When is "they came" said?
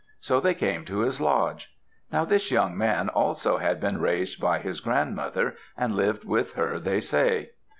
0.39-0.83